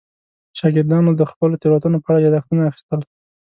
[0.57, 2.99] شاګردانو د خپلو تېروتنو په اړه یادښتونه اخیستل.